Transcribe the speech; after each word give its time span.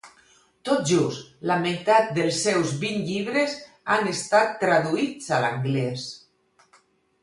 Tot 0.69 0.79
just 0.91 1.27
la 1.51 1.57
meitat 1.65 2.09
dels 2.17 2.41
seus 2.47 2.73
vint 2.87 2.99
llibres 3.11 3.55
han 3.97 4.13
estat 4.17 4.59
traduïts 4.67 5.33
a 5.41 5.45
l'anglès. 5.47 6.13